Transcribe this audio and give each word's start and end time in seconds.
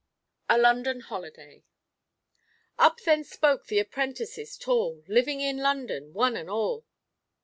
A 0.49 0.57
LONDON 0.57 1.01
HOLIDAY 1.01 1.63
"Up 2.79 2.99
then 3.01 3.23
spoke 3.23 3.67
the 3.67 3.77
apprentices 3.77 4.57
tall 4.57 5.03
Living 5.07 5.41
in 5.41 5.57
London, 5.59 6.11
one 6.13 6.35
and 6.35 6.49
all." 6.49 6.87